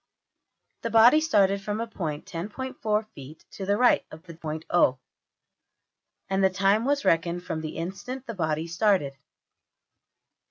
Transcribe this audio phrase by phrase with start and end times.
[0.81, 4.97] The body started from a point $10.4$~feet to the right of the point~$O$;
[6.27, 9.13] and the time was reckoned from the instant the body started.